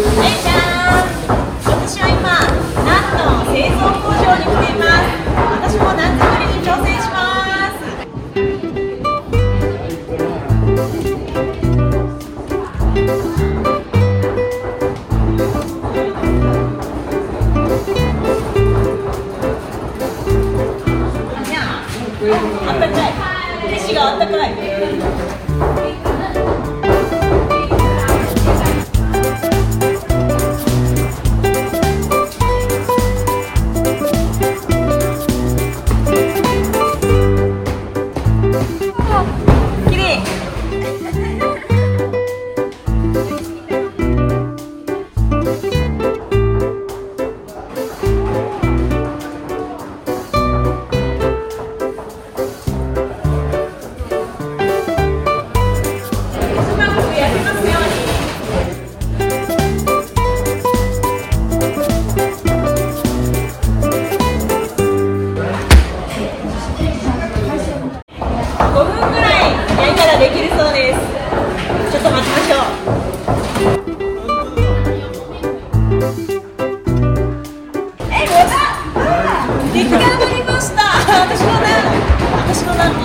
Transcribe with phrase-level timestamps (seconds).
[0.00, 0.02] あ
[22.76, 24.46] ったかい飯があったか
[25.84, 25.87] い
[39.90, 41.77] きれ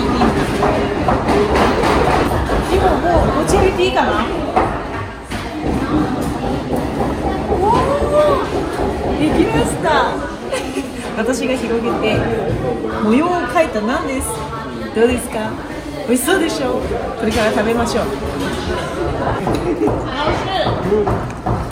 [0.04, 1.88] 私のナン
[2.68, 4.10] 右今もう持ち上げていいかな？
[9.18, 9.86] できました。
[11.16, 12.18] 私が広げて
[13.02, 14.28] 模様を描いたナンです。
[14.94, 15.38] どうですか？
[16.08, 16.80] 美味しそうでしょ？
[17.18, 18.04] これから食べましょう。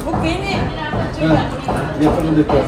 [0.06, 0.26] 僕
[1.22, 1.38] juga
[2.00, 2.66] Dia perlu dekat.